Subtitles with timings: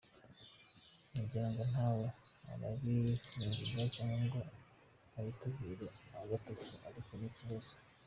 [1.19, 2.05] Ngira ngo ntawe
[2.55, 4.39] urabifungirwa cyangwa ngo
[5.17, 5.85] abitungirwe
[6.21, 7.71] agatoki, ariko ni ikibazo.